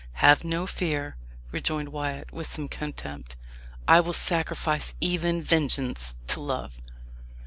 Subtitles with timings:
[0.13, 1.15] "Have no fear,"
[1.51, 3.35] rejoined Wyat, with some contempt;
[3.87, 6.81] "I will sacrifice even vengeance to love."